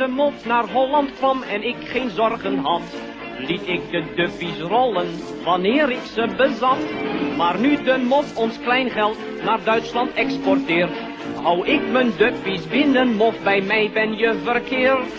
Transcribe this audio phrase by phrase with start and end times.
[0.00, 2.82] de mof naar Holland kwam en ik geen zorgen had,
[3.38, 5.06] liet ik de duppies rollen
[5.44, 6.78] wanneer ik ze bezat.
[7.36, 10.90] Maar nu de mof ons kleingeld naar Duitsland exporteert,
[11.42, 15.12] hou ik mijn duppies binnen, mof bij mij ben je verkeerd.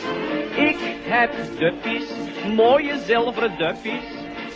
[0.55, 2.11] Ik heb duppies,
[2.55, 4.05] mooie zilveren duppies.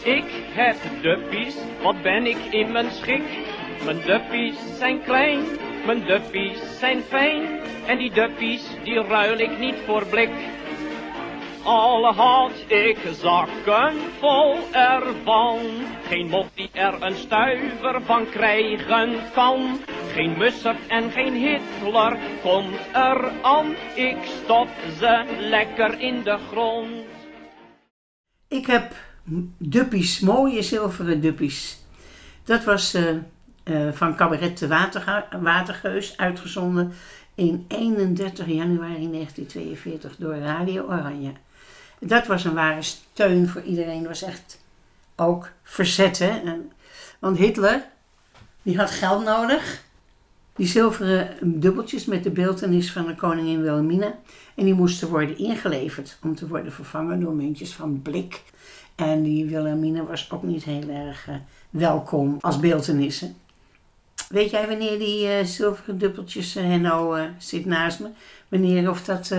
[0.03, 3.23] Ik heb duppies, wat ben ik in mijn schik.
[3.83, 5.39] Mijn duppies zijn klein,
[5.85, 7.59] mijn duppies zijn fijn.
[7.85, 10.29] En die duppies, die ruil ik niet voor blik.
[11.63, 15.59] Al had ik zakken vol ervan,
[16.07, 19.79] geen mof die er een stuiver van krijgen kan.
[20.13, 24.67] Geen Mussert en geen Hitler komt er aan, ik stop
[24.99, 27.05] ze lekker in de grond.
[28.47, 28.93] Ik heb
[29.57, 31.77] duppies, mooie zilveren duppies.
[32.43, 33.15] Dat was eh,
[33.65, 34.67] eh, van Cabaret de
[35.41, 36.93] Watergeus, uitgezonden
[37.35, 41.31] in 31 januari 1942 door Radio Oranje.
[41.99, 43.97] Dat was een ware steun voor iedereen.
[43.97, 44.63] Het was echt
[45.15, 46.39] ook verzet, hè.
[46.39, 46.71] En-
[47.19, 47.85] want Hitler,
[48.61, 49.83] die had geld nodig.
[50.55, 54.15] Die zilveren dubbeltjes met de beeltenis van de koningin Wilhelmina.
[54.55, 58.43] En die moesten worden ingeleverd om te worden vervangen door muntjes van blik.
[58.95, 61.35] En die Wilhelmina was ook niet heel erg eh,
[61.69, 63.35] welkom als beeltenissen.
[64.29, 68.07] Weet jij wanneer die eh, zilveren dubbeltjes, eh, Henno eh, zit naast me,
[68.47, 69.33] wanneer of dat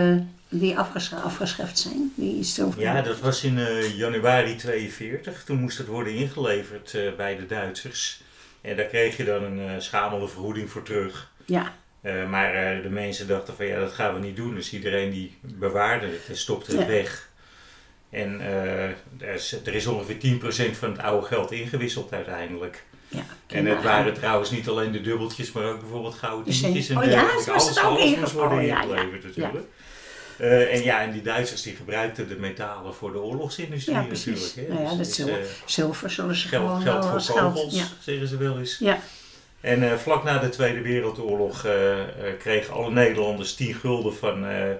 [0.49, 2.13] die afges afgeschaft zijn?
[2.15, 3.59] Die zilveren Ja, dat was in
[3.97, 5.45] januari 42.
[5.45, 8.23] Toen moest het worden ingeleverd bij de Duitsers.
[8.61, 11.31] En daar kreeg je dan een schamele vergoeding voor terug.
[11.45, 11.73] Ja,
[12.29, 14.55] maar de mensen dachten van ja, dat gaan we niet doen.
[14.55, 16.87] Dus iedereen die bewaarde het en stopte het Ja.
[16.87, 17.29] weg.
[18.11, 20.39] En er, is, er is ongeveer
[20.73, 22.85] 10% van het oude geld ingewisseld uiteindelijk.
[23.09, 23.25] Ja.
[23.47, 26.99] En het waren trouwens niet alleen de dubbeltjes, maar ook bijvoorbeeld gouden De tientjes en
[26.99, 28.83] oh ja, zo was alles, het ook alles moest worden oh ja, ja.
[28.83, 29.65] ingeleverd natuurlijk.
[30.39, 34.53] Eh, en ja, en die Duitsers die gebruikten de metalen voor de oorlogsindustrie Ja, natuurlijk.
[34.57, 34.63] Hè.
[34.69, 35.35] Nou ja, Dus dat het zil- eh,
[35.65, 37.75] Zilver zullen ze geld, gewoon geld wel voor kogels.
[37.75, 37.85] Ja.
[38.01, 38.77] zeggen ze wel eens.
[38.79, 38.99] ja,
[39.61, 42.07] En eh, vlak na de Tweede Wereldoorlog eh, eh,
[42.39, 44.71] kregen alle Nederlanders 10 gulden van eh,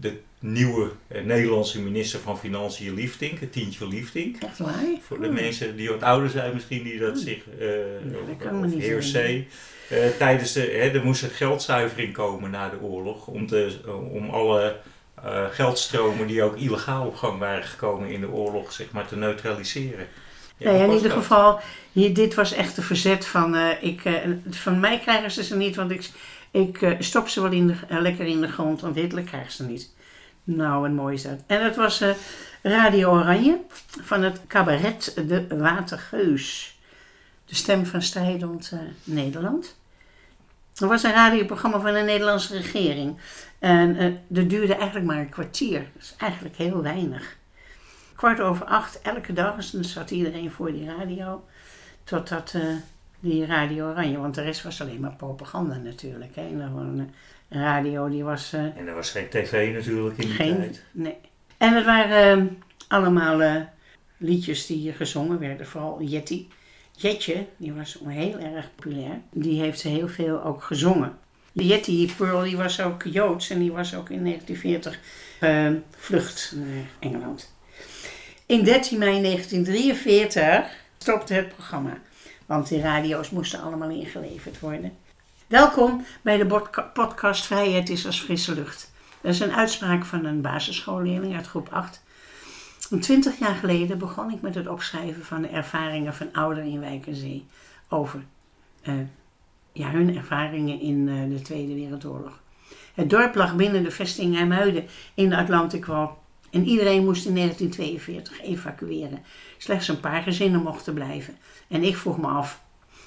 [0.00, 4.42] de nieuwe eh, Nederlandse minister van Financiën Liefdink, het tientje Liefdink.
[4.42, 4.72] echt waar?
[5.02, 5.34] Voor de Hmm.
[5.34, 7.68] mensen die wat ouder zijn misschien, die dat zich, eh
[8.26, 9.14] dat kan me of niet heer C,
[9.88, 13.78] eh, tijdens de, hè, er moest een geldzuivering komen na de oorlog, om, te,
[14.12, 14.76] om alle
[15.50, 20.06] geldstromen die ook illegaal op gang waren gekomen in de oorlog, zeg maar, te neutraliseren.
[20.56, 21.18] Ja, nou ja, in ieder dat.
[21.18, 21.60] geval,
[21.92, 24.00] hier, dit was echt de verzet van, eh, ik,
[24.50, 26.10] van mij krijgen ze ze niet, want ik,
[26.52, 29.64] ik eh, stop ze wel in eh, lekker in de grond, want Hitler krijgt ze
[29.64, 29.90] niet.
[30.44, 31.38] Nou, en mooi is dat.
[31.46, 32.14] En dat was eh,
[32.62, 33.60] Radio Oranje
[34.00, 36.78] van het cabaret De Watergeus.
[37.44, 38.72] De stem van strijdend
[39.04, 39.76] Nederland.
[40.76, 43.16] Er was een radioprogramma van de Nederlandse regering.
[43.58, 45.78] En dat duurde eigenlijk maar een kwartier.
[45.94, 47.36] Dat is eigenlijk heel weinig.
[48.22, 49.56] Kwart over acht, elke dag.
[49.56, 51.44] Dus dan zat iedereen voor die radio.
[52.04, 52.62] Totdat eh,
[53.22, 56.34] die Radio Oranje, want de rest was alleen maar propaganda natuurlijk.
[56.34, 56.42] Hè.
[56.46, 57.10] En dan
[57.48, 58.52] eh, radio die was...
[58.52, 60.82] eh, En er was geen tv natuurlijk in die geen, tijd.
[60.92, 61.16] nee.
[61.56, 62.46] En het waren eh,
[62.88, 63.66] allemaal
[64.16, 66.46] liedjes die hier gezongen werden, vooral Jetty.
[66.96, 69.20] Jetje, die was heel erg populair.
[69.32, 71.18] Die heeft heel veel ook gezongen.
[71.52, 74.98] Die Jetty Pearl die was ook Joods en die was ook in 1940
[75.40, 77.54] eh, vlucht naar Engeland.
[78.46, 81.98] In 13 mei 1943 stopte het programma,
[82.52, 84.92] want die radio's moesten allemaal ingeleverd worden.
[85.46, 88.92] Welkom bij de podcast Vrijheid is als frisse lucht.
[89.20, 92.02] Dat is een uitspraak van een basisschoolleerling uit groep 8.
[92.90, 96.80] Om 20 jaar geleden begon ik met het opschrijven van de ervaringen van ouderen in
[96.80, 97.46] Wijk en Zee
[97.88, 98.22] over
[98.82, 98.94] eh,
[99.72, 102.40] ja, hun ervaringen in eh, de Tweede Wereldoorlog.
[102.94, 106.21] Het dorp lag binnen de vesting IJmuiden in de Atlantikwal
[106.52, 109.22] en iedereen moest in 1942 evacueren.
[109.58, 111.36] Slechts een paar gezinnen mochten blijven.
[111.68, 112.60] En ik vroeg me af,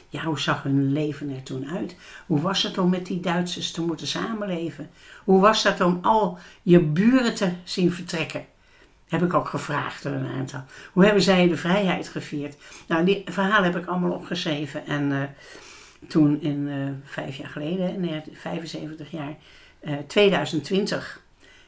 [0.09, 1.95] ja, hoe zag hun leven er toen uit?
[2.25, 4.89] Hoe was het om met die Duitsers te moeten samenleven?
[5.23, 8.45] Hoe was dat om al je buren te zien vertrekken?
[9.07, 10.63] Heb ik ook gevraagd door een aantal.
[10.91, 12.57] Hoe hebben zij de vrijheid gevierd?
[12.87, 14.85] Nou, die verhalen heb ik allemaal opgeschreven.
[14.85, 15.21] En eh,
[16.07, 19.35] toen, in eh, vijf jaar geleden, in 19 75 jaar,
[19.79, 21.21] eh, 2020,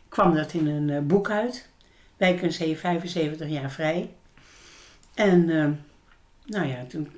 [0.09, 1.69] kwam dat in een eh, boek uit.
[2.17, 4.09] Wijk en Zee 75 jaar vrij.
[5.13, 5.67] En eh,
[6.45, 7.09] nou ja, toen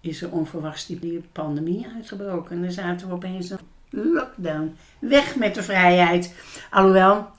[0.00, 2.56] is er onverwachts die- pandemie uitgebroken.
[2.56, 3.58] En dan zaten we opeens in
[3.90, 4.76] lockdown.
[4.98, 6.34] Weg met de vrijheid.
[6.70, 7.30] Alhoewel,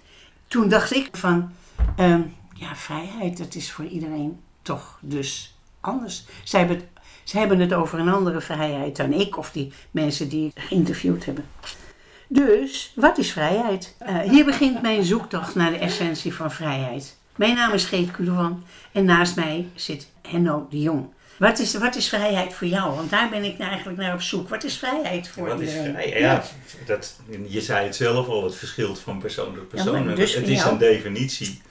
[0.48, 1.52] toen dacht ik van,
[1.96, 2.22] ehm,
[2.54, 6.26] ja, vrijheid, dat is voor iedereen toch dus anders.
[6.44, 6.86] Zij hebben, het,
[7.24, 11.26] zij hebben het over een andere vrijheid dan ik of die mensen die ik geïnterviewd
[11.26, 11.46] hebben.
[12.34, 13.96] Dus, wat is vrijheid?
[14.00, 17.18] Eh, hier begint mijn zoektocht naar de essentie van vrijheid.
[17.36, 21.06] Mijn naam is Geet Kulewan en naast mij zit Henno de Jong.
[21.38, 22.96] Wat is, wat is vrijheid voor jou?
[22.96, 24.50] Want daar ben ik eigenlijk naar op zoek.
[24.50, 25.94] Wat is vrijheid voor Wat is iedereen?
[25.94, 26.20] vrij?
[26.20, 26.44] Ja,
[26.86, 30.16] dat, je zei het zelf al, het verschilt van persoon tot Ja, persoon.
[30.16, 30.72] dus het is jou?
[30.72, 31.62] een definitie.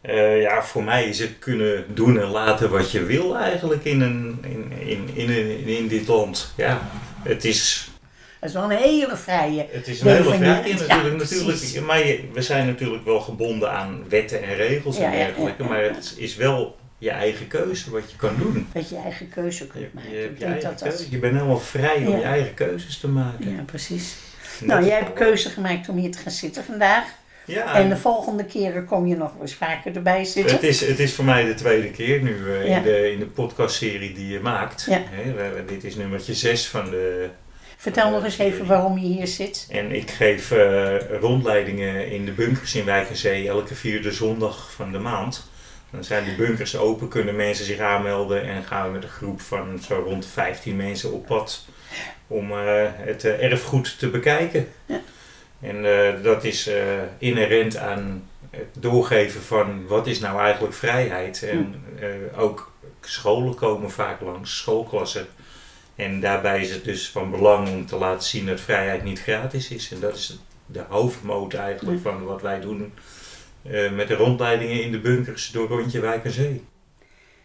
[0.00, 4.00] Eh, ja, voor mij is het kunnen doen en laten wat je wil eigenlijk in,
[4.00, 5.30] een, in, in, in,
[5.60, 6.52] in, in dit land.
[6.56, 6.88] Ja,
[7.22, 7.90] het is,
[8.40, 9.66] Dat is wel een hele vrije.
[9.70, 11.80] het is een hele vrije Ja, natuurlijk.
[11.86, 15.64] maar je- we zijn natuurlijk wel gebonden aan wetten en regels en dergelijke.
[15.64, 18.66] Maar het is wel je eigen keuze wat je kan doen.
[18.72, 20.10] Dat je eigen keuze kunt maken.
[20.10, 21.06] je eigen dat.
[21.10, 23.50] Je bent helemaal vrij om je eigen keuzes te maken.
[23.56, 24.14] Ja, precies.
[24.60, 27.04] Nou, jij hebt keuze gemaakt om hier te gaan zitten vandaag.
[27.44, 30.54] Ja, En de volgende keren kom je nog eens vaker erbij zitten.
[30.54, 32.76] Het is, het is voor mij de tweede keer nu eh, Ja.
[32.76, 34.86] in, de, in de podcastserie die je maakt.
[34.88, 35.02] Ja.
[35.10, 37.28] Hè, dit is nummertje 6 van de.
[37.76, 39.66] Vertel nog eens even waarom je hier zit.
[39.70, 44.72] En ik geef eh, rondleidingen in de bunkers in Wijk en Zee elke vierde zondag
[44.72, 45.50] van de maand.
[45.90, 49.40] Dan zijn de bunkers open, kunnen mensen zich aanmelden en gaan we met een groep
[49.40, 51.64] van zo rond de 15 mensen op pad
[52.26, 54.68] om eh, het eh, erfgoed te bekijken.
[54.86, 55.00] Ja.
[55.60, 55.82] En
[56.22, 56.70] dat is
[57.18, 61.42] inherent aan het doorgeven van wat is nou eigenlijk vrijheid.
[61.42, 65.26] En eh, ook scholen komen vaak langs, schoolklassen.
[65.96, 69.70] En daarbij is het dus van belang om te laten zien dat vrijheid niet gratis
[69.70, 69.92] is.
[69.92, 72.92] En dat is de hoofdmoot eigenlijk van wat wij doen
[73.62, 76.64] eh, met de rondleidingen in de bunkers door rondje Wijk en Zee.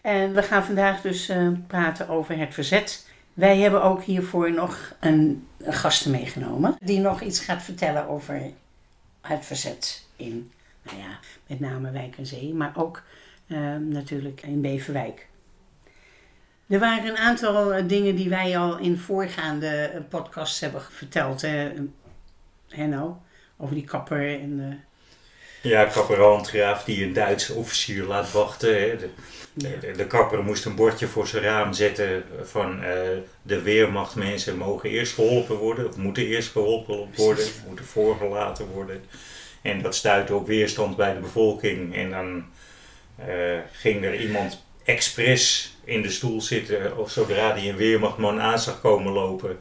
[0.02, 3.08] En we gaan vandaag dus eh, praten over het verzet.
[3.34, 6.76] Wij hebben ook hiervoor nog een, een gasten meegenomen.
[6.80, 8.42] Die nog iets gaat vertellen over
[9.22, 10.52] het verzet in,
[10.84, 12.54] nou ja, met name Wijk en Zee.
[12.54, 13.04] Maar ook
[13.48, 15.28] eh, natuurlijk in Beverwijk.
[16.72, 21.42] Er waren een aantal eh, dingen die wij al in voorgaande eh, podcasts hebben verteld.
[21.42, 21.72] Hè,
[22.70, 23.22] Henno,
[23.58, 24.84] over die kapper en...
[25.64, 28.74] eh, Ja, kapper Handgraaf die een Duitse officier laat wachten.
[28.82, 28.98] Hè.
[28.98, 29.10] De,
[29.54, 29.70] ja.
[29.80, 32.80] de, de kapper moest een bordje voor zijn raam zetten van
[33.42, 39.04] de weermachtmensen mogen eerst geholpen worden, of moeten eerst geholpen worden, moeten voorgelaten worden.
[39.62, 41.96] En dat stuitte op weerstand bij de bevolking.
[41.96, 42.46] En dan
[43.72, 48.82] ging er iemand expres in de stoel zitten, of zodra die een weermachtman aan zag
[48.82, 49.58] komen lopen.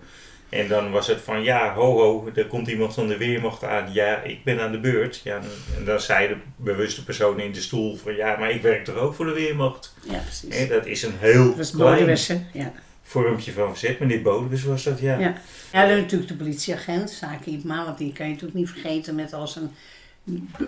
[0.50, 3.92] En dan was het van, ja, ho ho, er komt iemand van de Weermacht aan.
[3.92, 5.20] Ja, ik ben aan de beurt.
[5.24, 5.40] Ja,
[5.76, 8.94] en dan zei de bewuste persoon in de stoel van, ja, maar ik werk toch
[8.94, 9.94] ook voor de Weermacht.
[10.10, 10.56] ja, precies.
[10.56, 12.72] En dat is een heel Dat was klein Bodewessen, ja.
[13.02, 13.98] vormpje van verzet.
[13.98, 15.18] Meneer Bodewes was dat, ja.
[15.18, 15.34] Ja.
[15.72, 19.32] Ja, dan natuurlijk de politieagent, Zaken Ipma, want die kan je natuurlijk niet vergeten met
[19.32, 19.74] al zijn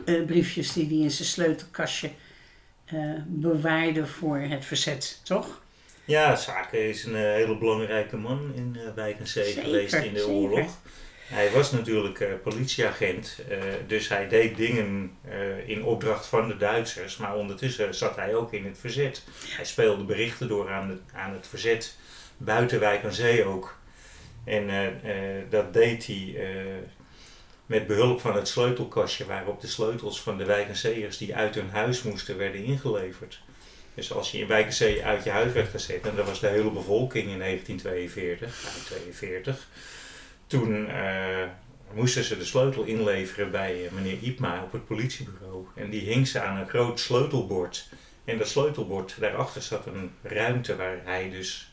[0.05, 2.11] eh, briefjes die hij in zijn sleutelkastje
[3.27, 5.61] bewaarde voor het verzet, toch?
[6.05, 10.13] Ja, Zaken is een eh, hele belangrijke man in eh Wijk en Zee geweest in
[10.13, 10.35] de zeker.
[10.35, 10.79] oorlog.
[11.29, 16.57] Hij was natuurlijk eh, politieagent, eh, dus hij deed dingen eh, in opdracht van de
[16.57, 19.23] Duitsers, maar ondertussen zat hij ook in het verzet.
[19.57, 21.97] Hij speelde berichten door aan, het aan het verzet,
[22.37, 23.81] buiten Wijk en Zee ook.
[24.45, 26.47] En eh, eh, dat deed hij eh,
[27.73, 31.55] met behulp van het sleutelkastje waarop de sleutels van de Wijk en Zeeërs die uit
[31.55, 33.41] hun huis moesten werden ingeleverd.
[33.95, 36.41] Dus als je in Wijk en Zee uit je huis werd gezet, en dat was
[36.41, 39.69] de hele bevolking in 1942, 1942,
[40.47, 41.49] toen eh,
[41.95, 45.67] moesten ze de sleutel inleveren bij eh, meneer Ipma op het politiebureau.
[45.75, 47.89] En die hing ze aan een groot sleutelbord.
[48.25, 51.72] En dat sleutelbord, daarachter zat een ruimte waar hij dus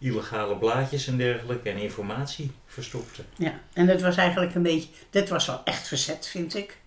[0.00, 3.22] illegale blaadjes en dergelijke en informatie verstopte.
[3.36, 6.78] Ja, en dat was eigenlijk een beetje, dat was wel echt verzet, vind ik.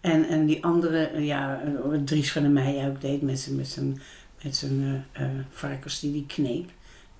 [0.00, 3.56] En, en die andere, eh, ja, eh, Dries van der Meij ook deed met zijn,
[3.56, 4.00] met zijn,
[4.42, 6.70] met zijn eh, varkens die die kneep.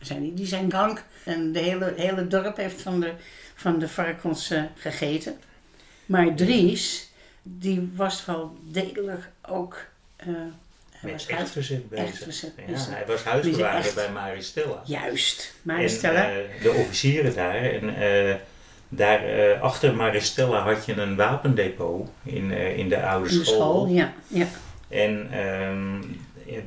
[0.08, 1.04] Hij, die zijn drank.
[1.24, 3.12] En de hele, hele dorp heeft van de,
[3.54, 5.38] van de varkens gegeten.
[6.06, 7.10] Maar Dries,
[7.42, 9.88] die was wel degelijk ook...
[11.02, 11.28] Met was
[11.88, 12.26] bezig.
[12.56, 12.94] Ja, bezig.
[12.94, 14.82] hij was huisbewaarder echt- bij Maristella.
[14.84, 16.30] Juist, maar En, Stella.
[16.30, 17.54] eh, de officieren daar.
[17.54, 18.34] En eh,
[18.88, 23.86] daar eh, achter Maristella had je een wapendepot in, in de oude in de school,
[23.86, 24.12] ja.
[24.26, 24.46] ja.
[24.88, 26.02] En ehm,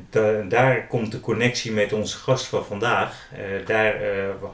[0.09, 3.29] da- daar komt de connectie met onze gast van vandaag.
[3.65, 3.95] Daar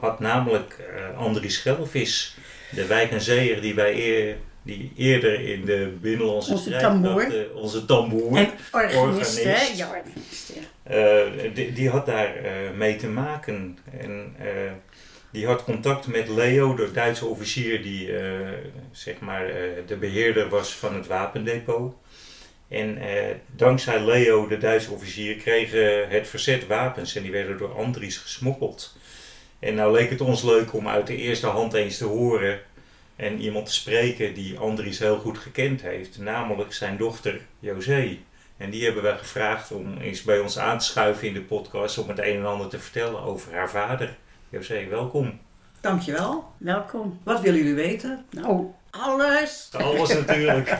[0.00, 0.76] had namelijk
[1.16, 2.36] Andries Schelvis,
[2.70, 7.46] de wijk en zeeër die wij eer, die eerder in de binnenlandse Onze strijd tamboer.
[7.54, 8.36] onze tamboer.
[8.36, 9.42] En organist.
[9.76, 10.60] Ja, organist, ja.
[10.82, 13.78] Eh, die, die had daar eh, mee te maken.
[13.98, 14.46] En eh,
[15.32, 18.48] die had contact met Leo, de Duitse officier die eh,
[18.90, 19.54] zeg maar, eh,
[19.86, 21.94] de beheerder was van het wapendepot.
[22.68, 27.58] En eh, dankzij Leo, de Duitse officier, kreeg eh, het verzet wapens en die werden
[27.58, 28.96] door Andries gesmokkeld.
[29.58, 32.60] En nou leek het ons leuk om uit de eerste hand eens te horen
[33.20, 38.18] en iemand te spreken die Andries heel goed gekend heeft, namelijk zijn dochter José.
[38.56, 41.98] En die hebben we gevraagd om eens bij ons aan te schuiven in de podcast
[41.98, 44.16] om het een en ander te vertellen over haar vader.
[44.48, 45.40] José, welkom.
[45.80, 46.52] Dankjewel.
[46.56, 47.20] Welkom.
[47.22, 48.24] Wat willen jullie weten?
[48.30, 49.70] Nou, alles.
[49.72, 50.68] Alles natuurlijk.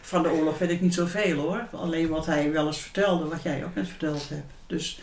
[0.00, 1.66] Van de oorlog weet ik niet zoveel hoor.
[1.72, 4.52] Alleen wat hij wel eens vertelde, wat jij ook net verteld hebt.
[4.66, 5.00] Dus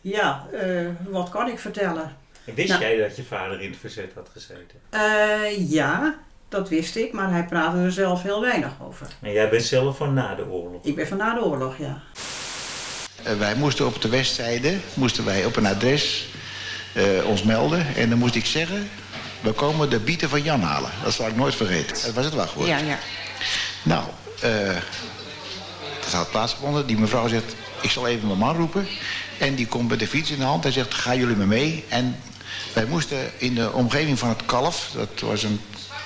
[0.00, 2.16] ja, eh, wat kan ik vertellen?
[2.54, 2.80] Wist Nou.
[2.80, 4.80] jij dat je vader in het verzet had gezeten?
[4.90, 9.06] Eh, ja, dat wist ik, maar hij praatte er zelf heel weinig over.
[9.22, 10.84] En jij bent zelf van na de oorlog.
[10.84, 12.02] Ik ben van na de oorlog, ja.
[13.22, 16.26] Eh, wij moesten op de westzijde, moesten wij op een adres
[16.94, 17.86] eh, ons melden.
[17.96, 18.88] En dan moest ik zeggen,
[19.40, 20.90] we komen de bieten van Jan halen.
[21.02, 21.96] Dat zal ik nooit vergeten.
[22.04, 22.68] Dat was het wachtwoord.
[22.68, 22.98] Ja, ja.
[23.82, 24.04] Nou,
[24.42, 24.76] eh
[26.00, 26.86] dat had plaatsgevonden.
[26.86, 28.86] Die mevrouw zegt, ik zal even mijn man roepen.
[29.38, 30.62] En die komt met de fiets in de hand.
[30.62, 31.84] Hij zegt, gaan jullie me mee?
[31.88, 32.16] En
[32.72, 35.60] wij moesten in de omgeving van het Kalf, dat was een,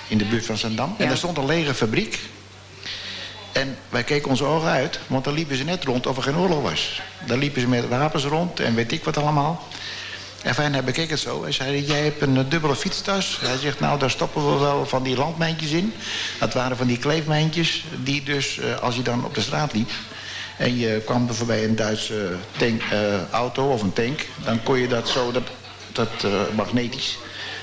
[0.09, 0.95] in de buurt van Zandam.
[0.99, 2.19] En daar stond een lege fabriek.
[3.53, 6.37] En wij keken onze ogen uit, want daar liepen ze net rond of er geen
[6.37, 7.03] oorlog was.
[7.27, 9.69] Daar liepen ze met wapens rond en weet ik wat allemaal.
[10.43, 11.43] En fijn, hij bekeek het zo.
[11.43, 13.39] Hij zei, jij hebt een eh, dubbele fietstas.
[13.41, 15.95] Hij zegt, nou, daar stoppen we wel van die landmijntjes in.
[16.39, 19.91] Dat waren van die kleefmijntjes die dus, eh, als je dan op de straat liep...
[20.57, 24.27] en je kwam er voorbij een Duitse tank, eh, auto of een tank...
[24.45, 25.43] dan kon je dat zo, dat,
[25.95, 27.19] dat eh, magnetisch,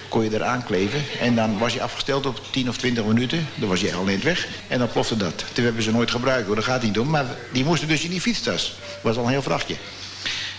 [0.09, 1.03] kon je eraan kleven.
[1.19, 3.48] En dan was je afgesteld op 10 of 20 minuten.
[3.55, 4.48] Dan was je al weg.
[4.67, 5.45] En dan plofte dat.
[5.53, 6.55] Toen hebben ze nooit gebruikt, hoor.
[6.55, 7.09] Dat gaat niet om.
[7.09, 8.74] Maar die moesten dus in die fietstas.
[9.01, 9.75] Was al een heel vrachtje.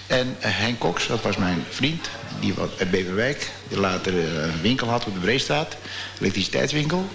[0.07, 2.09] En eh, Henk Cox, dat was mijn vriend,
[2.41, 3.51] die was uit Beverwijk.
[3.69, 5.77] Die later eh, een winkel had op de Breestraat,
[6.19, 7.09] elektriciteitswinkel.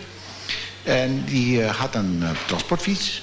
[0.86, 3.22] En die eh, had een eh, transportfiets.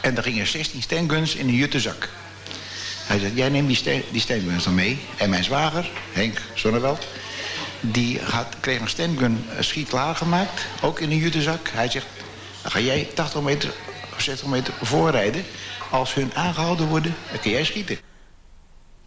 [0.00, 2.08] En daar gingen 16 stenguns in een juttenzak.
[3.10, 4.98] Hij zei, jij neemt die, ste die stenguns dan mee.
[5.16, 7.06] En mijn zwager, Henk Zonneveld,
[7.80, 8.20] die
[8.60, 11.68] kreeg een stengun eh, schiet klaargemaakt, ook in een juttenzak.
[11.68, 12.06] Hij zegt,
[12.62, 13.72] dan ga jij 80 meter,
[14.16, 15.44] 60 meter voorrijden.
[15.90, 17.98] Als hun aangehouden worden, dan kun jij schieten.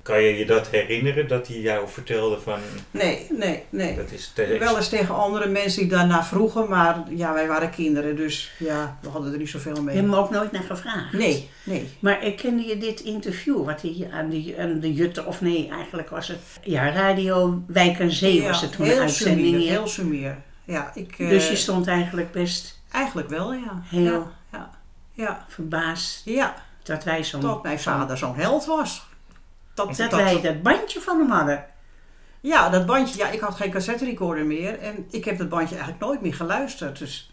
[0.03, 2.59] Kan je je dat herinneren dat hij jou vertelde van
[2.91, 3.95] Nee, nee, nee.
[3.95, 7.69] dat is te Wel eens tegen andere mensen die daarna vroegen, maar ja, wij waren
[7.69, 9.95] kinderen, dus ja, we hadden er niet zoveel Je mee.
[9.95, 11.13] hebt me ook nooit naar gevraagd.
[11.13, 11.89] Nee, nee.
[11.99, 16.09] Maar kende je dit interview, wat hij aan de, aan de Jutte, of nee, eigenlijk
[16.09, 19.47] was het, ja, Radio Wijk en Zee was het toen heel uitzending.
[19.47, 20.37] sumier, heel sumier.
[20.63, 21.15] Ja, ik...
[21.19, 23.81] eh, Dus je stond eigenlijk best Eigenlijk wel, ja.
[23.83, 24.69] Heel- Ja, ja,
[25.13, 25.45] ja.
[25.47, 26.55] verbaasd ja.
[26.83, 27.41] dat wij zo'n...
[27.41, 29.05] dat mijn vader zo'n held was.
[29.73, 31.65] Dat, Dat dat- wij dat bandje van hem hadden.
[32.41, 33.17] Ja, dat bandje.
[33.17, 34.79] Ja, ik had geen cassette recorder meer.
[34.79, 36.99] En ik heb dat bandje eigenlijk nooit meer geluisterd.
[36.99, 37.31] Dus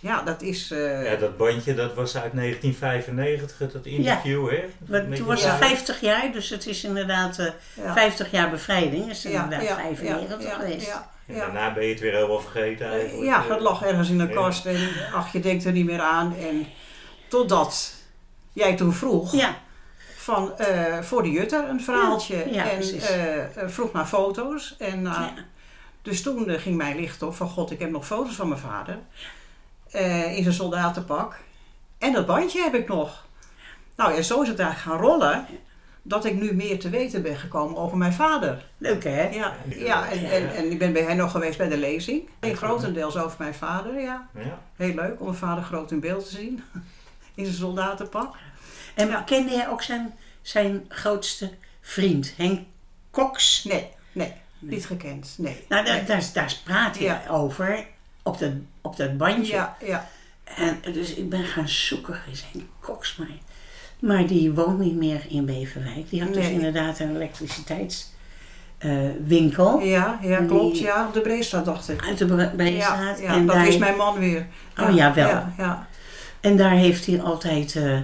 [0.00, 0.70] ja, dat is...
[0.70, 4.64] eh, Ja, dat bandje dat was uit 1995, dat interview, hè?
[4.86, 5.48] Want Met toen was Ja.
[5.56, 7.92] het 50 jaar, dus het is inderdaad eh, ja.
[7.92, 9.10] 50 jaar bevrijding.
[9.10, 10.86] is Ja, inderdaad ja, 95 ja, geweest.
[10.86, 11.40] Ja, En ja.
[11.40, 13.24] daarna ben je het weer helemaal vergeten eigenlijk.
[13.28, 13.50] Ja, eh.
[13.50, 14.34] het lag ergens in een Ja.
[14.34, 16.34] kast en ach, je denkt er niet meer aan.
[16.36, 16.66] En
[17.28, 17.94] totdat
[18.52, 19.56] jij toen vroeg Ja,
[20.28, 22.36] van eh, voor de Jutter een verhaaltje.
[22.36, 23.10] Ja, ja, en precies.
[23.10, 24.74] eh, eh, vroeg naar foto's.
[24.78, 25.32] En, eh, Ja.
[26.02, 28.98] Dus toen ging mijn licht op van god, ik heb nog foto's van mijn vader.
[29.90, 31.36] eh, in zijn soldatenpak.
[31.98, 33.26] En dat bandje heb ik nog.
[33.96, 35.46] Nou, en zo is het eigenlijk gaan rollen.
[36.02, 38.66] Dat ik nu meer te weten ben gekomen over mijn vader.
[38.78, 39.28] leuk hè?
[39.28, 42.28] Ja, ja en, en, en ik ben bij hen nog geweest bij de lezing.
[42.40, 44.28] En grotendeels over mijn vader, ja.
[44.34, 44.58] Ja.
[44.76, 46.62] Heel leuk om mijn vader groot in beeld te zien.
[47.38, 48.34] In zijn soldatenpak.
[48.94, 49.22] En Ja.
[49.22, 52.60] kende jij ook zijn, zijn grootste vriend, Henk
[53.10, 53.64] Cox?
[53.64, 55.34] Nee, nee, niet gekend.
[55.38, 55.64] Nee.
[55.68, 56.04] Nou, daar, nee.
[56.04, 57.22] daar, daar praat hij Ja.
[57.30, 57.84] over,
[58.22, 59.52] op dat, op dat bandje.
[59.52, 60.08] Ja, ja.
[60.56, 63.28] En dus ik ben gaan zoeken, is Henk Cox maar.
[64.00, 66.10] Maar die woont niet meer in Beverwijk.
[66.10, 70.74] Die had dus inderdaad een elektriciteitswinkel Ja, ja, klopt.
[70.74, 72.04] die- Ja, op de Breestraat dacht ik.
[72.04, 73.18] uit de Bre- Ja, Breestraat.
[73.20, 74.46] ja, en, dat daar, is mijn man weer.
[74.80, 74.94] Oh.
[74.94, 75.12] Ja,
[75.56, 75.87] ja.
[76.40, 78.00] En daar heeft hij altijd eh,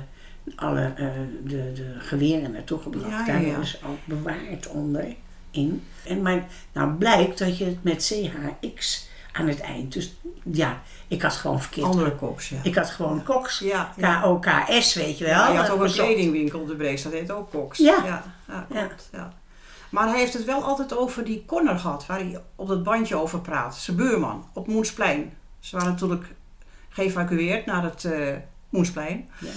[0.57, 1.07] alle eh,
[1.45, 3.09] de, de geweren naartoe gebracht.
[3.09, 3.59] Ja, ja, daar ja.
[3.59, 5.15] is ook bewaard onder
[5.51, 5.85] in.
[6.07, 9.93] En maar nou blijkt dat je het met CHX aan het eind.
[9.93, 10.15] Dus
[10.45, 11.87] ja, ik had gewoon verkeerd.
[11.87, 12.59] Andere koks, ja.
[12.63, 13.59] Ik had gewoon Cox.
[13.59, 14.21] Ja, ja.
[14.21, 15.35] K-O-K-S, weet je wel.
[15.35, 17.79] Ja, je had ook een kledingwinkel op de Breestraat, dat heet ook Cox.
[17.79, 18.05] Ja.
[18.05, 19.33] Ja, ja, klopt, ja.
[19.91, 23.17] Maar hij heeft het wel altijd over die Connor gehad, waar hij op dat bandje
[23.17, 23.77] over praat.
[23.77, 25.37] Zijn buurman, op Moensplein.
[25.61, 26.25] Ze waren natuurlijk
[26.95, 28.35] geëvacueerd naar het eh,
[28.69, 29.29] Moensplein.
[29.39, 29.51] Ja.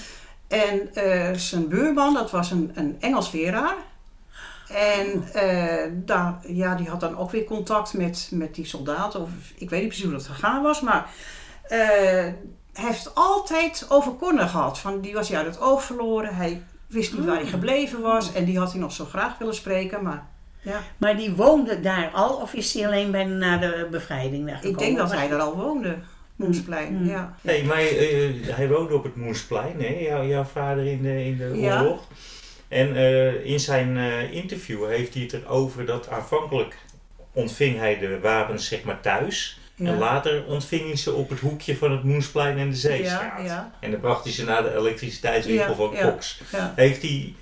[0.48, 3.75] En eh, zijn buurman, dat was een, een Engels leraar.
[4.67, 9.22] En eh, daar, ja, die had dan ook weer contact met, met die soldaten.
[9.22, 11.10] Of, ik weet niet precies hoe dat gegaan was, maar
[11.63, 11.79] eh,
[12.74, 14.79] hij heeft altijd over Connor gehad.
[14.79, 16.36] Van, die was hij uit het oog verloren.
[16.36, 18.34] Hij wist niet waar hij gebleven was.
[18.34, 20.27] En die had hij nog zo graag willen spreken, maar
[20.62, 20.79] Ja.
[20.98, 24.79] Maar die woonde daar al of is hij alleen bij, na de bevrijding daar gekomen?
[24.79, 25.98] Ik denk dat hij er al woonde,
[26.38, 26.94] Moensplein.
[27.01, 27.10] Mm.
[27.10, 27.36] Ja.
[27.41, 29.88] Nee, maar eh, hij woonde op het Moensplein, hè?
[30.00, 31.82] Jouw, jouw vader in de, in de Ja.
[31.82, 32.08] oorlog.
[32.67, 36.77] En eh, in zijn eh, interview heeft hij het erover dat aanvankelijk
[37.34, 39.60] ontving hij de wapens zeg maar thuis.
[39.75, 39.86] Ja.
[39.88, 43.38] En later ontving hij ze op het hoekje van het Moensplein en de Zeestraat.
[43.38, 46.12] Ja, ja, En dan bracht hij ze naar de elektriciteitswinkel Ja, van.
[46.12, 46.41] Cox.
[46.51, 46.74] ja.
[46.75, 47.34] Heeft hij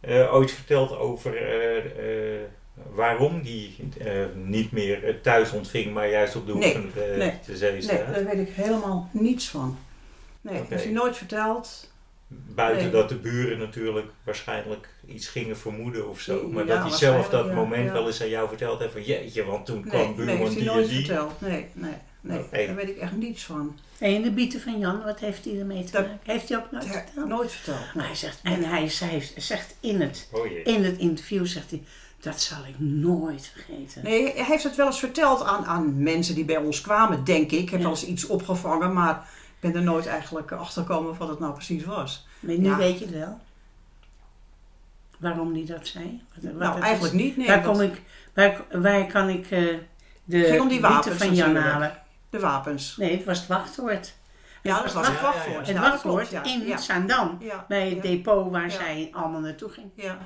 [0.00, 2.40] eh, ooit verteld over eh, eh,
[2.94, 6.90] waarom hij eh, niet meer eh, thuis ontving, maar juist op de hoek Nee, van
[6.94, 8.06] de, nee, de Zeestraat?
[8.06, 9.78] Nee, daar weet ik helemaal niets van.
[10.40, 11.90] Nee, heeft hij nooit verteld.
[12.54, 12.92] Buiten Nee.
[12.92, 16.48] dat de buren natuurlijk waarschijnlijk iets gingen vermoeden of zo.
[16.48, 17.92] Maar Ja, dat hij zelf dat ja, moment ja.
[17.92, 20.48] wel eens aan jou verteld heeft van jeetje, want toen Nee, kwam nee buurman heeft
[20.52, 21.04] hij die nooit die.
[21.04, 21.40] verteld.
[21.40, 22.38] Nee, nee, nee.
[22.38, 22.66] Oké.
[22.66, 23.78] Daar weet ik echt niets van.
[23.98, 26.18] En de bieten van Jan, wat heeft hij ermee te Dat- maken?
[26.22, 27.28] Heeft hij ook nooit verteld?
[27.28, 27.94] nooit verteld.
[27.94, 31.82] Maar hij zegt, en hij zei, zegt in het, Oh in het interview, zegt hij,
[32.22, 34.02] dat zal ik nooit vergeten.
[34.02, 37.50] Nee, hij heeft het wel eens verteld aan, aan mensen die bij ons kwamen, denk
[37.50, 37.60] ik.
[37.60, 37.84] Ik heb Ja.
[37.84, 39.14] wel eens iets opgevangen, maar
[39.54, 42.26] ik ben er nooit eigenlijk achter gekomen wat het nou precies was.
[42.40, 42.76] Maar nu Ja.
[42.76, 43.38] weet je het wel.
[45.18, 46.22] Waarom hij dat zei?
[46.42, 47.20] Wat, nou, eigenlijk is.
[47.20, 47.36] niet.
[47.36, 48.02] Nee, waar, kom ik,
[48.34, 49.76] waar, waar kan ik eh,
[50.24, 52.02] de om die wapens van Jan halen?
[52.30, 52.96] De wapens.
[52.96, 54.14] Nee, het was het wachtwoord.
[54.62, 55.66] Ja, dat was het wachtwoord.
[55.66, 56.78] Het wachtwoord in.
[56.78, 57.36] Zaandam.
[57.40, 59.86] Ja, Bij het depot waar zij allemaal naartoe ging.
[59.94, 60.18] ja.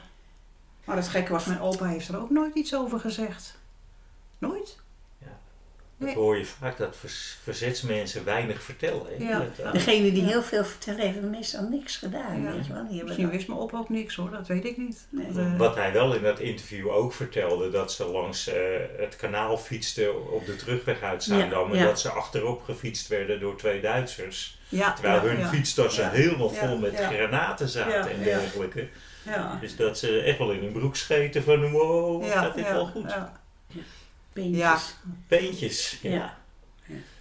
[0.87, 3.59] Maar het gekke was, mijn opa heeft er ook nooit iets over gezegd.
[4.39, 4.77] Nooit?
[5.99, 6.17] Dat Nee.
[6.17, 9.03] hoor je vaak dat vers- verzetsmensen weinig vertellen.
[9.19, 9.25] hè.
[9.29, 9.47] Ja.
[9.63, 10.29] Dat, Degene die Ja.
[10.29, 12.43] heel veel vertellen, heeft meestal niks gedaan.
[12.43, 12.53] Ja.
[12.53, 12.83] Weet je wel?
[12.83, 15.07] Die hebben Misschien wist mijn opa ook niks hoor, dat weet ik niet.
[15.11, 15.27] Nee.
[15.37, 18.57] Eh, Wat hij wel in dat interview ook vertelde, dat ze langs eh,
[18.99, 21.67] het kanaal fietsten op de terugweg uit Zaandam.
[21.69, 21.85] Ja, En ja.
[21.85, 24.59] dat ze achterop gefietst werden door twee Duitsers.
[24.69, 25.49] ja, Terwijl ja, hun ja.
[25.49, 26.11] fietstassen Ja.
[26.11, 27.09] helemaal Ja, vol met ja.
[27.11, 28.25] granaten zaten Ja, en ja.
[28.25, 28.89] dergelijke.
[29.27, 29.59] Ja.
[29.61, 32.73] Dus dat ze echt wel in hun broek scheten van wow, Ja, gaat dit ja,
[32.73, 33.11] wel goed?
[33.11, 33.41] Ja.
[34.33, 34.59] Beentjes.
[34.61, 34.79] Ja.
[35.27, 35.99] Peentjes.
[36.03, 36.11] Ja.
[36.11, 36.35] Ja.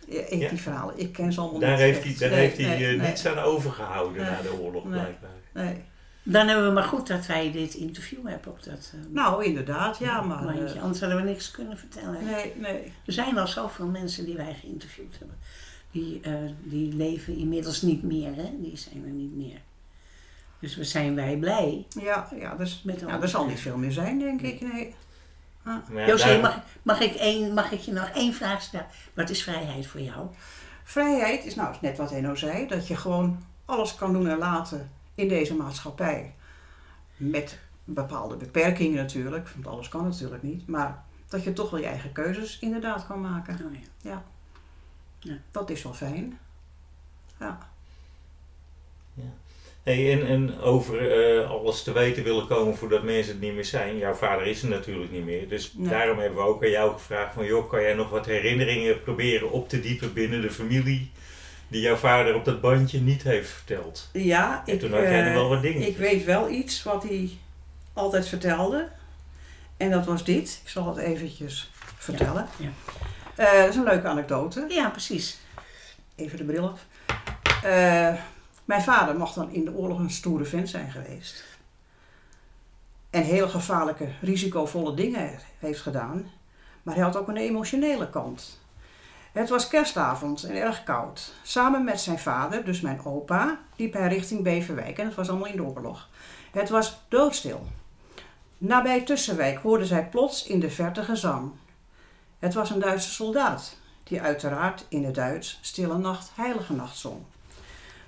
[0.08, 0.50] Ja, ik, Ja.
[0.50, 1.80] die verhalen, ik ken ze allemaal Daar niet.
[1.80, 4.32] heeft hij, daar Nee, heeft hij nee, eh, nee, niets aan overgehouden Nee.
[4.32, 5.00] na de oorlog Nee.
[5.00, 5.30] blijkbaar.
[5.54, 5.84] Nee.
[6.24, 9.98] Dan hebben we maar goed dat wij dit interview hebben op dat eh, Nou, inderdaad,
[9.98, 10.44] ja, maar...
[10.44, 10.64] mandje.
[10.76, 12.26] eh, Anders hadden we niks kunnen vertellen.
[12.26, 12.94] nee, nee.
[13.06, 15.38] Er zijn al zoveel mensen die wij geïnterviewd hebben.
[15.92, 18.50] Die, eh, die leven inmiddels niet meer, hè?
[18.62, 19.60] Die zijn er niet meer.
[20.60, 21.86] Dus we zijn wij blij.
[21.90, 24.62] Ja, ja, dus, Met ja, er zal niet veel meer zijn, denk ik.
[24.62, 24.96] Nee.
[25.64, 28.88] Maar ja, José, daar- mag, mag, ik één, mag ik je nog één vraag stellen?
[29.14, 30.28] Wat is vrijheid voor jou?
[30.84, 34.92] Vrijheid is nou net wat Henno zei, dat je gewoon alles kan doen en laten
[35.16, 36.36] in deze maatschappij.
[37.18, 40.68] Met bepaalde beperkingen natuurlijk, want alles kan natuurlijk niet.
[40.68, 43.60] Maar dat je toch wel je eigen keuzes inderdaad kan maken.
[43.66, 44.24] Oh ja.
[45.52, 46.40] Dat is wel fijn.
[47.40, 47.58] Ja.
[49.86, 53.66] Hey, en, en over eh, alles te weten willen komen voordat mensen het niet meer
[53.66, 53.98] zijn.
[53.98, 55.50] Jouw vader is er natuurlijk niet meer.
[55.50, 55.90] Dus Nee.
[55.90, 57.46] daarom hebben we ook aan jou gevraagd van...
[57.46, 61.12] joh, kan jij nog wat herinneringen proberen op te diepen binnen de familie...
[61.68, 64.10] die jouw vader op dat bandje niet heeft verteld?
[64.14, 65.88] Ja, En toen had jij er wel wat dingen.
[65.88, 67.30] ik weet wel iets wat hij
[67.94, 68.88] altijd vertelde.
[69.78, 70.60] En dat was dit.
[70.64, 72.48] Ik zal het eventjes vertellen.
[72.58, 72.70] ja.
[73.36, 74.66] Eh, dat is een leuke anekdote.
[74.70, 75.38] ja, precies.
[76.16, 76.86] Even de bril af.
[77.64, 78.14] Eh,
[78.66, 81.44] mijn vader mocht dan in de oorlog een stoere vent zijn geweest.
[83.10, 86.32] En hele gevaarlijke, risicovolle dingen heeft gedaan.
[86.84, 88.60] Maar hij had ook een emotionele kant.
[89.32, 91.34] Het was kerstavond en erg koud.
[91.44, 94.98] Samen met zijn vader, dus mijn opa, liep hij richting Beverwijk.
[94.98, 96.10] En het was allemaal in de oorlog.
[96.52, 97.68] Het was doodstil.
[98.58, 101.52] Nabij Tussenwijk hoorden zij plots in de verte gezang.
[102.40, 107.22] Het was een Duitse soldaat die uiteraard in het Duits Stille Nacht, Heilige Nacht zong.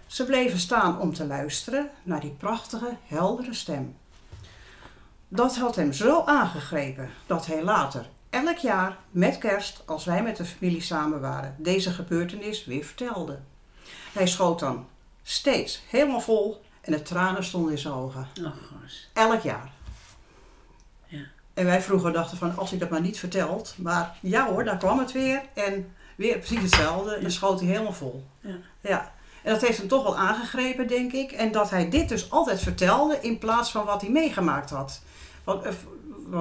[0.08, 3.98] Ze bleven staan om te luisteren naar die prachtige, heldere stem.
[5.28, 10.38] Dat had hem zo aangegrepen dat hij later, elk jaar met kerst, als wij met
[10.38, 13.40] de familie samen waren, deze gebeurtenis weer vertelde.
[14.14, 14.88] Hij schoot dan
[15.24, 18.28] steeds helemaal vol en de tranen stonden in zijn ogen.
[18.42, 18.52] Oh.
[19.14, 19.72] Elk jaar.
[21.06, 21.24] Ja.
[21.54, 23.76] En wij vroeger dachten van, als hij dat maar niet vertelt.
[23.78, 25.42] Maar ja hoor, daar kwam het weer.
[25.54, 27.16] En weer precies hetzelfde.
[27.16, 28.26] En schoot hij helemaal vol.
[28.42, 28.56] Ja.
[28.82, 29.16] ja.
[29.48, 31.32] En dat heeft hem toch wel aangegrepen, denk ik.
[31.32, 35.02] En dat hij dit dus altijd vertelde in plaats van wat hij meegemaakt had.
[35.44, 35.74] Wat, eh,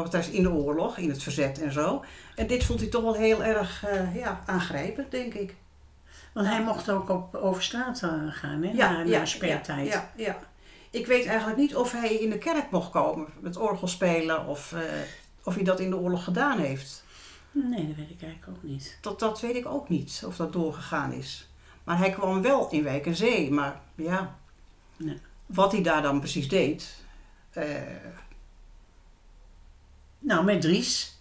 [0.03, 2.05] betreft in de oorlog, in het verzet en zo.
[2.35, 5.55] En dit vond hij toch wel heel erg eh, ja, aangrijpend, denk ik.
[6.33, 8.73] Want hij mocht ook op, over straat eh, gaan, hè?
[8.73, 9.87] na, na speertijd.
[9.87, 10.38] Ja, ja.
[10.90, 14.75] Ik weet eigenlijk niet of hij in de kerk mocht komen met orgel spelen of,
[15.45, 17.05] of hij dat in de oorlog gedaan heeft.
[17.51, 18.99] Nee, dat weet ik eigenlijk ook niet.
[19.01, 21.45] Dat, dat weet ik ook niet, of dat doorgegaan is.
[21.87, 24.37] Maar hij kwam wel in Wijk en Zee, maar ja,
[24.96, 25.18] Nee.
[25.46, 26.94] wat hij daar dan precies deed,
[27.51, 27.64] eh,
[30.18, 31.18] Nou, met Dries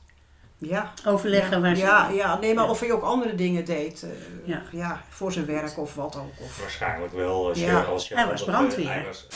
[0.58, 0.94] Ja.
[1.06, 1.82] overleggen ja, waar ze...
[1.82, 2.70] ja, ja, nee, maar Ja.
[2.70, 4.04] of hij ook andere dingen deed.
[4.04, 4.10] eh,
[4.46, 4.62] Ja.
[4.72, 5.02] ja.
[5.10, 6.32] voor zijn werk of wat ook.
[6.40, 7.48] Of, Waarschijnlijk wel.
[7.48, 7.82] Als je, Ja.
[7.82, 8.88] als je Hij was brandweer.
[8.92, 9.28] hij was-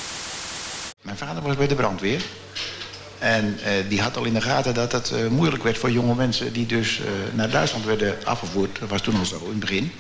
[1.02, 2.26] Mijn vader was bij de brandweer.
[3.20, 6.16] En eh, die had al in de gaten dat het eh, moeilijk werd voor jonge
[6.16, 8.80] mensen die dus eh, naar Duitsland werden afgevoerd.
[8.80, 9.92] Dat was toen al zo in het begin.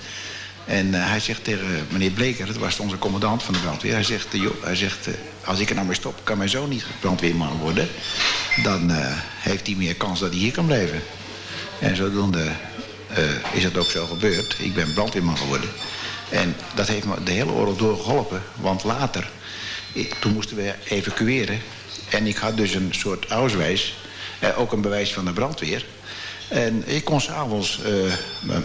[0.65, 3.93] En eh, hij zegt tegen meneer Bleker, dat was onze commandant van de brandweer.
[3.93, 6.69] Hij zegt, eh, hij zegt eh, als ik er nou mee stop, kan mijn zoon
[6.69, 7.87] niet brandweerman worden.
[8.63, 11.01] Dan eh, heeft hij meer kans dat hij hier kan blijven.
[11.79, 12.51] En zodoende
[13.07, 14.55] eh, is dat ook zo gebeurd.
[14.59, 15.69] Ik ben brandweerman geworden.
[16.29, 18.43] En dat heeft me de hele oorlog door geholpen.
[18.55, 19.29] Want later,
[20.19, 21.61] toen moesten we evacueren.
[22.09, 23.97] En ik had dus een soort auswijs.
[24.39, 25.85] Eh, ook een bewijs van de brandweer.
[26.49, 28.13] En ik kon s'avonds, eh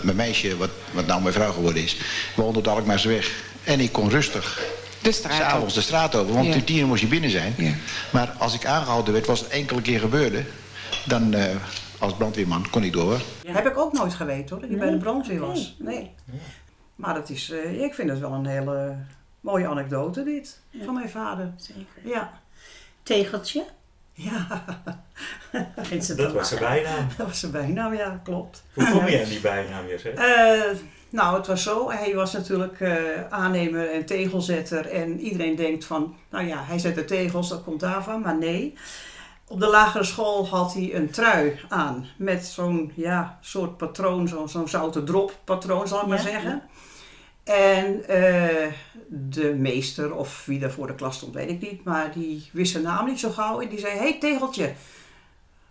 [0.02, 1.96] mijn meisje, wat, wat nou mijn vrouw geworden is,
[2.36, 3.42] woonde op de weg.
[3.64, 4.60] En ik kon rustig
[5.02, 5.38] De straat op.
[5.48, 6.34] s'avonds de straat over.
[6.34, 6.52] Want Ja.
[6.52, 7.54] ten tien uur moest je binnen zijn.
[7.56, 7.72] Ja.
[8.12, 10.44] Maar als ik aangehouden werd, was het enkele keer gebeurde.
[11.06, 11.56] Dan eh,
[11.98, 13.20] als brandweerman kon ik door.
[13.46, 15.74] Heb ik ook nooit geweten hoor, dat hij bij de brandweer was.
[15.78, 16.10] Nee.
[16.96, 18.96] Maar dat is, eh, ik vind het wel een hele
[19.40, 21.52] mooie anekdote dit, van mijn vader.
[21.56, 22.10] Zeker.
[22.14, 22.40] Ja.
[23.02, 23.64] Tegeltje?
[24.14, 24.64] Ja,
[26.16, 27.08] Dat was zijn bijnaam.
[27.16, 28.64] dat was zijn bijnaam, ja, klopt.
[28.74, 30.10] Hoe kom je aan die bijnaam, Jesse?
[30.10, 30.76] Eh,
[31.10, 31.90] nou, het was zo.
[31.90, 32.96] Hij was natuurlijk eh,
[33.30, 34.86] aannemer en tegelzetter.
[34.86, 38.20] En iedereen denkt van, nou ja, hij zet de tegels, dat komt daarvan.
[38.20, 38.74] Maar nee.
[39.46, 42.06] Op de lagere school had hij een trui aan.
[42.16, 46.62] Met zo'n ja, soort patroon, zo'n zo'n zoute drop patroon, zal ik maar Ja, zeggen.
[47.44, 48.72] En eh,
[49.08, 51.84] de meester, of wie daar voor de klas stond, weet ik niet.
[51.84, 53.60] Maar die wist zijn naam niet zo gauw.
[53.60, 54.72] En die zei, hey, tegeltje.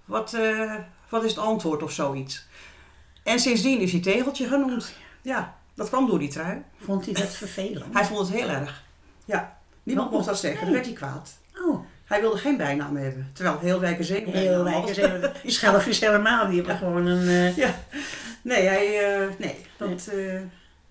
[0.06, 0.74] Wat, eh,
[1.10, 2.46] wat is het antwoord of zoiets?
[3.24, 4.94] En sindsdien is hij tegeltje genoemd.
[5.22, 6.62] Ja, dat kwam door die trui.
[6.78, 7.94] Vond hij dat vervelend?
[7.94, 8.84] Hij vond het heel erg.
[9.26, 10.64] Ja, niemand Oh, mocht dat zeggen.
[10.64, 11.38] Dan werd hij kwaad.
[11.66, 13.30] Oh, Hij wilde geen bijnaam hebben.
[13.34, 15.10] Terwijl heel Wijkerzee een heel wijkers had.
[15.10, 16.48] hebben schelfjes helemaal.
[16.48, 17.28] Die hebben gewoon een...
[17.28, 17.76] eh, Ja.
[18.42, 20.10] Nee, hij, nee dat,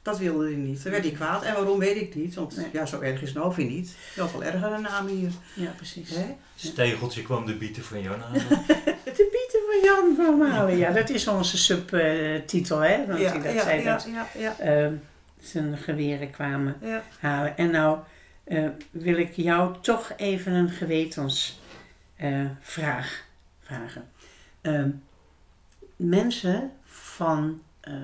[0.03, 0.83] dat wilde hij niet.
[0.83, 1.43] Dan werd hij kwaad.
[1.43, 2.35] En waarom weet ik niet.
[2.35, 2.69] Want Nee.
[2.73, 3.97] ja, zo erg is nou weer niet.
[4.15, 5.31] Je had wel erger een naam hier.
[5.55, 6.11] ja, precies.
[6.11, 6.35] Hè?
[6.55, 8.33] Stegeltje kwam de bieten van Jan aan.
[9.05, 10.77] De Pieter van Jan van Malen.
[10.77, 13.07] Ja, dat is onze subtitel, hè?
[13.07, 14.95] Want Ja, hij dat ja, zei ja, dat ja, ja, ehm,
[15.41, 17.03] zijn geweren kwamen ja.
[17.19, 17.57] halen.
[17.57, 17.99] En nou
[18.45, 21.57] eh, wil ik jou toch even een gewetensvraag
[22.61, 23.25] vraag
[23.61, 24.11] vragen.
[24.61, 24.91] Ehm,
[25.97, 27.95] mensen van, eh,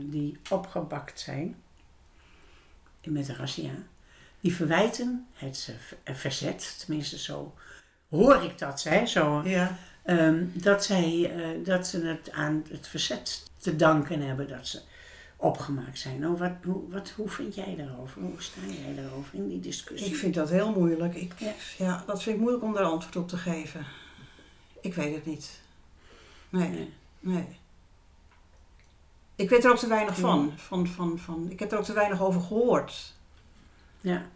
[0.00, 1.56] die opgebakt zijn
[3.04, 3.72] met de razzia,
[4.40, 5.70] die verwijten het
[6.04, 7.54] verzet, tenminste zo
[8.08, 9.78] hoor ik dat, hè, zo, ja.
[10.02, 14.80] Ehm, dat, zij, eh, dat ze het aan het verzet te danken hebben dat ze
[15.36, 16.18] opgemaakt zijn.
[16.18, 18.20] Nou, wat, hoe, wat, hoe vind jij daarover?
[18.20, 20.08] Hoe sta jij daarover in die discussie?
[20.08, 21.14] Ik vind dat heel moeilijk.
[21.14, 21.52] Ik, Ja.
[21.78, 22.04] ja.
[22.06, 23.86] dat vind ik moeilijk om daar antwoord op te geven.
[24.80, 25.60] Ik weet het niet.
[26.48, 26.92] Nee, Nee.
[27.20, 27.46] nee.
[29.38, 30.52] Ik weet er ook te weinig van.
[30.56, 31.46] van, van, van.
[31.50, 33.14] Ik heb er ook te weinig over gehoord.
[34.00, 34.26] Ja,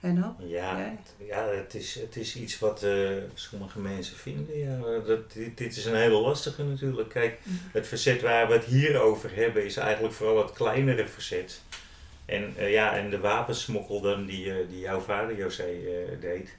[0.00, 0.34] En ook?
[0.38, 0.84] Ja, Ja.
[0.84, 4.58] het- ja het, is, het is iets wat eh, sommige mensen vinden.
[4.58, 4.78] Ja.
[5.06, 7.08] Dat, dit, dit is een hele lastige natuurlijk.
[7.08, 7.38] Kijk,
[7.72, 11.60] het verzet waar we het hier over hebben is eigenlijk vooral het kleinere verzet.
[12.24, 16.56] En, eh, ja, en de wapensmokkel dan die, eh, die jouw vader José eh, deed.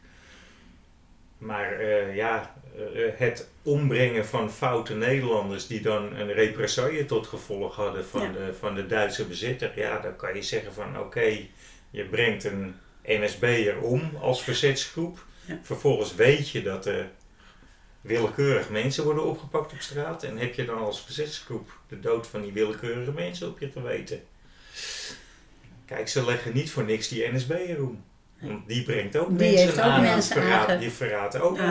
[1.38, 7.76] Maar eh, ja, eh, het ombrengen van foute Nederlanders die dan een represaille tot gevolg
[7.76, 8.32] hadden van, Ja.
[8.32, 9.72] de, van de Duitse bezitter.
[9.76, 11.38] Ja, dan kan je zeggen van oké,
[11.90, 15.26] je brengt een NSB'er om als verzetsgroep.
[15.46, 15.60] Ja.
[15.64, 17.10] Vervolgens weet je dat er
[18.02, 20.24] willekeurig mensen worden opgepakt op straat.
[20.24, 24.24] En heb je dan als verzetsgroep de dood van die willekeurige mensen op je geweten.
[25.86, 28.04] Kijk, ze leggen niet voor niks die NSB'er om.
[28.42, 30.02] Want die brengt ook Die mensen heeft ook aan.
[30.02, 31.58] mensen verraad- aange- die verraten ook.
[31.58, 31.64] eh,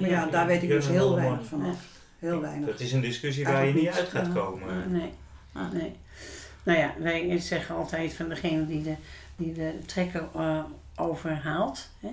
[0.00, 1.76] Maar ja, daar weet ik dus heel weinig van af.
[2.18, 2.68] Heel weinig.
[2.68, 4.92] Dat is een discussie waar je niet uit gaat komen.
[4.92, 5.12] nee.
[5.52, 5.72] Ah.
[5.72, 5.92] nee.
[6.62, 8.94] Nou ja, wij zeggen altijd van degene die de,
[9.36, 10.64] die de trekker eh,
[10.96, 12.08] overhaalt, hè,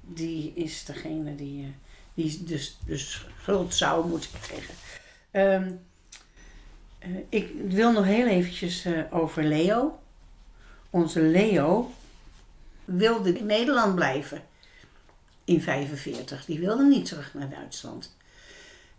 [0.00, 1.68] die is degene die, eh,
[2.14, 4.74] die dus, dus schuld zou moeten krijgen.
[5.30, 5.70] Ehm,
[6.98, 9.98] eh, ik wil nog heel eventjes eh, over Leo.
[10.90, 11.92] Onze Leo
[12.84, 14.42] wilde in Nederland blijven
[15.44, 16.44] in 45.
[16.44, 18.16] Die wilde niet terug naar Duitsland.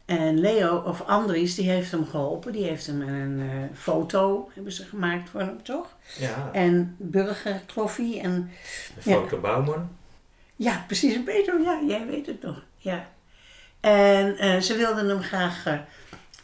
[0.06, 2.52] En Leo, of Andries, die heeft hem geholpen.
[2.52, 5.96] Die heeft hem een eh, foto hebben ze gemaakt voor hem, toch?
[6.18, 8.52] Ja, En burgerkloffie en...
[8.96, 9.90] de foto Bouwman.
[10.56, 12.64] Ja, precies, Peter, ja, jij weet het nog.
[12.78, 13.10] Ja.
[13.80, 15.66] En eh, ze wilden hem graag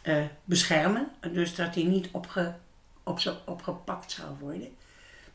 [0.02, 1.08] eh, beschermen.
[1.32, 2.54] Dus dat hij niet opge,
[3.02, 4.68] op opgepakt zou worden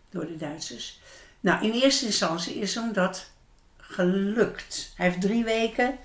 [0.10, 1.00] door de Duitsers.
[1.48, 3.30] Nou, in eerste instantie is hem dat
[3.78, 4.92] gelukt.
[4.96, 5.98] Hij heeft drie weken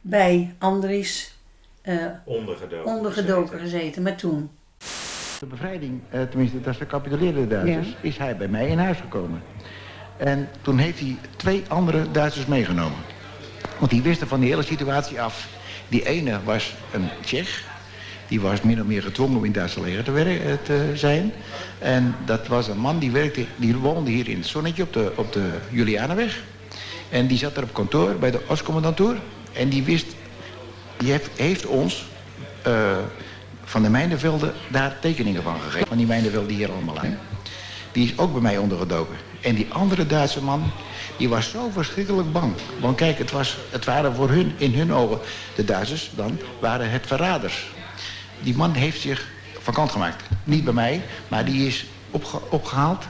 [0.00, 1.34] bij Andries
[1.82, 1.94] eh,
[2.24, 2.92] Ondergedoken.
[2.94, 4.02] ondergedoken gezeten.
[4.02, 4.50] Maar toen,
[5.38, 7.94] De bevrijding, eh, tenminste dat ze capituleerden de Duitsers, Ja.
[8.00, 9.42] is hij bij mij in huis gekomen.
[10.16, 12.98] En toen heeft hij twee andere Duitsers meegenomen.
[13.78, 15.48] Want die wisten van die hele situatie af.
[15.88, 17.64] Die ene was een Tsjech.
[18.28, 21.32] Die was min of meer gedwongen om in het Duitse leger te, eh, te zijn.
[21.78, 25.12] En dat was een man die, werkte, die woonde hier in het zonnetje op de,
[25.14, 26.42] op de Julianenweg.
[27.08, 29.16] En die zat er op kantoor bij de Oostcommandantuur.
[29.52, 30.06] En die wist,
[30.96, 32.06] die heeft, heeft ons
[32.62, 32.96] eh,
[33.64, 35.86] van de mijnenvelden daar tekeningen van gegeven.
[35.86, 37.18] Van die mijnenvelden hier allemaal aan.
[37.92, 39.16] Die is ook bij mij ondergedoken.
[39.40, 40.70] En die andere Duitse man,
[41.16, 42.54] die was zo verschrikkelijk bang.
[42.80, 45.18] Want kijk, het, was, het waren voor hun, in hun ogen,
[45.54, 47.66] de Duitsers dan, waren het verraders.
[48.38, 50.22] Die man heeft zich van kant gemaakt.
[50.44, 53.04] Niet bij mij, maar die is opge- opgehaald.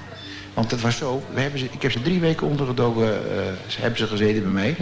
[0.55, 3.81] Want het was zo, we hebben ze, ik heb ze drie weken ondergedoken, eh, ze
[3.81, 4.77] hebben ze gezeten bij mij.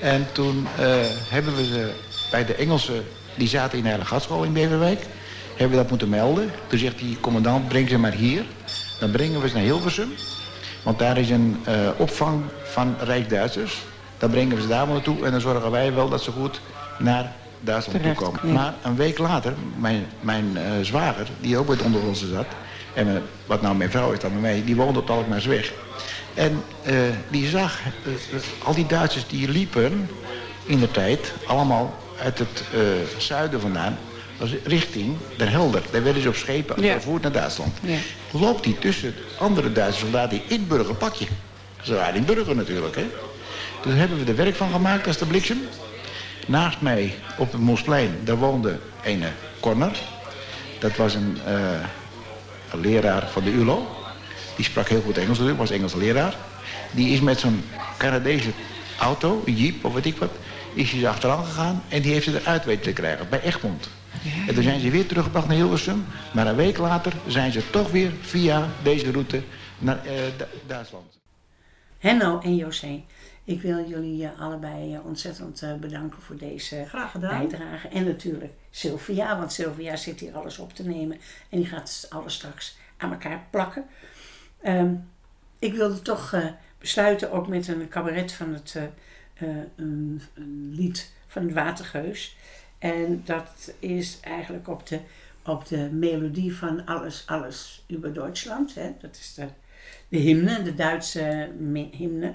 [0.00, 0.86] En toen eh,
[1.28, 1.92] hebben we ze
[2.30, 3.04] bij de Engelsen,
[3.34, 5.06] die zaten in de Heilige Gatschool in Beverwijk,
[5.56, 6.50] hebben we dat moeten melden.
[6.66, 8.44] Toen zegt die commandant, breng ze maar hier.
[8.98, 10.12] Dan brengen we ze naar Hilversum.
[10.82, 13.82] Want daar is een eh, opvang van Rijksduitsers.
[14.18, 16.60] Dan brengen we ze daar maar naartoe en dan zorgen wij wel dat ze goed
[16.98, 18.40] naar Duitsland toe Terecht, komen.
[18.48, 18.52] ja.
[18.52, 22.46] Maar een week later, mijn, mijn eh, zwager, die ook bij het ondergrondse zat...
[22.94, 25.72] en eh, wat nou mijn vrouw is dan bij mij, die woonde op Alkmaarsweg.
[26.34, 26.94] En eh,
[27.30, 27.78] die zag
[28.64, 30.10] al die Duitsers die liepen
[30.64, 32.64] in de tijd, allemaal uit het
[33.16, 33.98] zuiden vandaan,
[34.64, 35.82] richting Den Helder.
[35.90, 36.92] Daar werden ze op schepen Ja.
[36.92, 37.78] vervoerd naar Duitsland.
[37.82, 37.96] Ja.
[38.30, 41.26] Loopt hij tussen andere Duitse soldaten in burgerpakje.
[41.82, 43.06] Ze waren in burger natuurlijk, hè.
[43.82, 45.60] Dus hebben we er werk van gemaakt als de bliksem.
[46.50, 49.22] Naast mij op het Mosplein, daar woonde een
[49.60, 49.96] Corner.
[50.78, 51.80] Dat was een, eh,
[52.70, 54.04] een leraar van de ULO.
[54.54, 56.36] Die sprak heel goed Engels natuurlijk, was Engelse leraar.
[56.90, 57.64] Die is met zo'n
[57.96, 58.52] Canadese
[58.96, 60.30] auto, een jeep of weet ik wat,
[60.72, 63.88] is hij achteraan gegaan en die heeft ze eruit weten te krijgen, bij Egmond.
[64.46, 67.90] En toen zijn ze weer teruggebracht naar Hilversum, maar een week later zijn ze toch
[67.90, 69.42] weer via deze route
[69.78, 71.18] naar eh, Du- Duitsland.
[71.98, 73.00] Henno en José,
[73.50, 76.86] ik wil jullie eh, allebei eh, ontzettend eh, bedanken voor deze
[77.20, 77.88] bijdrage.
[77.88, 81.18] En natuurlijk Sylvia, want Sylvia zit hier alles op te nemen.
[81.48, 83.84] En die gaat alles straks aan elkaar plakken.
[84.60, 84.94] Ehm,
[85.58, 86.34] ik wilde toch
[86.78, 88.78] besluiten ook met een cabaret van het
[89.76, 92.36] een, een lied van het Watergeus.
[92.78, 95.00] En dat is eigenlijk op de,
[95.44, 98.74] op de melodie van Alles, Alles über Deutschland.
[98.74, 98.92] Hè?
[99.00, 99.46] Dat is de,
[100.08, 101.52] de hymne, de Duitse
[101.90, 102.34] hymne.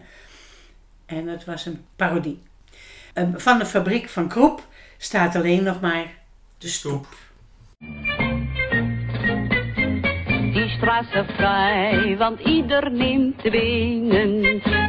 [1.05, 2.43] En het was een parodie.
[3.13, 6.07] Eh, van de fabriek van Kroep staat alleen nog maar
[6.57, 7.07] de stoep.
[10.53, 14.41] Die straße frei, want ieder neemt de benen.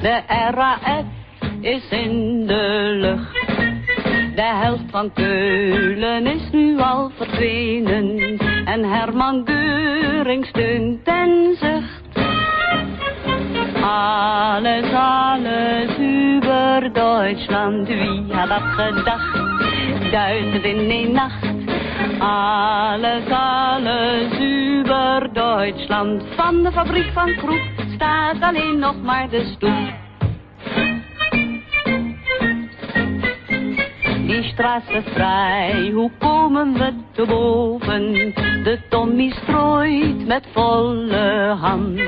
[0.03, 1.05] De RAF
[1.61, 3.47] is in de lucht.
[4.37, 8.39] De helft van Keulen is nu al verdwenen.
[8.65, 11.96] En Herman Geuring steunt en zucht.
[13.89, 19.39] Alles, alles über Deutschland, wie had dat gedacht?
[20.11, 21.45] Duizend in één nacht.
[22.19, 26.25] Alles, alles über Deutschland.
[26.37, 27.61] Van de fabriek van Kroep
[27.95, 29.95] staat alleen nog maar de stoep.
[34.27, 38.13] Die straße vrij, hoe komen we te boven?
[38.65, 42.01] De Tommy strooit met volle hand.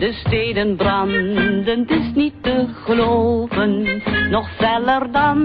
[0.00, 4.02] De steden branden, het is niet te geloven.
[4.30, 5.38] Nog feller dan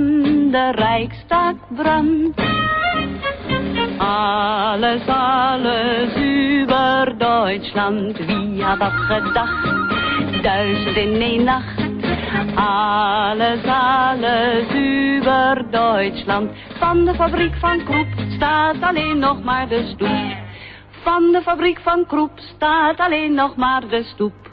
[0.52, 2.42] de Rijksdag brandt.
[3.98, 9.74] Alles, alles über Deutschland, wie had dat gedacht?
[10.42, 11.82] Duizend in één nacht.
[12.56, 16.52] Alles, alles über Deutschland.
[16.80, 20.44] Van de fabriek van Kroep staat alleen nog maar de stoep.
[21.04, 24.45] Van de fabriek van Kroep staat alleen nog maar de stoep.